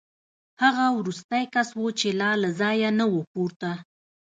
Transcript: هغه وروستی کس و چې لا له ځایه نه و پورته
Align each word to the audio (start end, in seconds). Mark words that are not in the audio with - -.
هغه 0.63 0.85
وروستی 0.99 1.43
کس 1.53 1.69
و 1.81 1.85
چې 1.99 2.07
لا 2.19 2.31
له 2.43 2.49
ځایه 2.59 2.89
نه 2.99 3.05
و 3.11 3.15
پورته 3.31 3.71